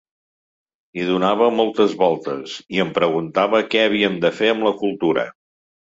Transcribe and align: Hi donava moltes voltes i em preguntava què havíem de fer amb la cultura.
Hi 0.99 1.03
donava 1.09 1.49
moltes 1.59 1.93
voltes 2.01 2.55
i 2.77 2.81
em 2.85 2.95
preguntava 2.97 3.61
què 3.75 3.85
havíem 3.91 4.19
de 4.25 4.33
fer 4.39 4.51
amb 4.55 4.67
la 4.71 4.77
cultura. 4.81 5.27